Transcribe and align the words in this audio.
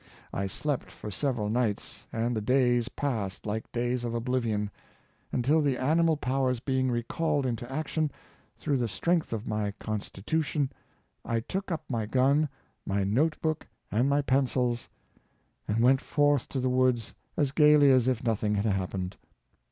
I 0.33 0.47
slept 0.47 0.89
for 0.91 1.11
several 1.11 1.47
nights, 1.47 2.07
and 2.11 2.35
the 2.35 2.41
days 2.41 2.89
passed 2.89 3.45
like 3.45 3.71
days 3.71 4.03
of 4.03 4.15
oblivion— 4.15 4.71
until 5.31 5.61
the 5.61 5.77
animal 5.77 6.17
powers 6.17 6.59
being 6.59 6.89
recalled 6.89 7.45
into 7.45 7.71
action, 7.71 8.09
through 8.57 8.77
the 8.77 8.87
strength 8.87 9.31
of 9.31 9.47
my 9.47 9.73
constitution, 9.79 10.71
I 11.23 11.39
took 11.39 11.71
up 11.71 11.83
my 11.87 12.07
gun, 12.07 12.49
my 12.83 13.03
note 13.03 13.39
book 13.43 13.67
and 13.91 14.09
my 14.09 14.23
pencils, 14.23 14.89
and 15.67 15.83
went 15.83 16.01
Ne 16.01 16.05
wion—Carlyh. 16.07 16.47
229 16.47 16.47
forth 16.47 16.49
to 16.49 16.59
the 16.59 16.75
woods 16.75 17.13
as 17.37 17.51
gayly 17.51 17.91
as 17.91 18.07
if 18.07 18.23
nothing 18.23 18.55
had 18.55 18.65
happened. 18.65 19.17